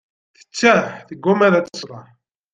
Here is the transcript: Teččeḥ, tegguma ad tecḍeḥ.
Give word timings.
Teččeḥ, 0.37 0.85
tegguma 1.07 1.45
ad 1.57 1.65
tecḍeḥ. 1.65 2.05